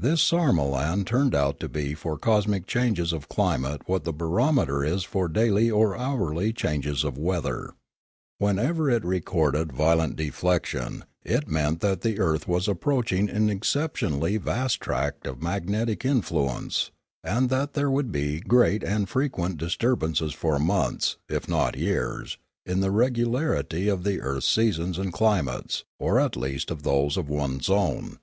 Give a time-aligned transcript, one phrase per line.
[0.00, 5.04] This sarmolan turned out to be for cosmic changes of climate what the barometer is
[5.04, 7.74] for daily or hourly changes of weather.
[8.38, 13.30] Whenever it re corded violent deflection, it meant that the earth was 322 Limanora approaching
[13.30, 16.90] an exceptionally vast tract of magnetic in fluence,
[17.22, 21.78] and that there would be great and frequent dis turbances for months, if not for
[21.78, 27.16] years, in the regularity of the earth's seasons and climates, or at least of those
[27.16, 28.18] of one zone.